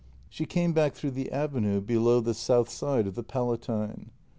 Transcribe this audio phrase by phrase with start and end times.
[0.29, 4.09] She came back through the avenue below the south side of the Palatine.